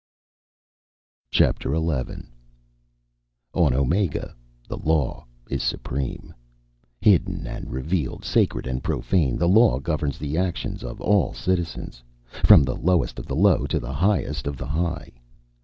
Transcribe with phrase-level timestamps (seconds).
[1.29, 2.31] Chapter Eleven
[3.53, 4.33] On Omega,
[4.67, 6.33] the law is supreme.
[7.01, 12.01] Hidden and revealed, sacred and profane, the law governs the actions of all citizens,
[12.43, 15.11] from the lowest of the low to the highest of the high.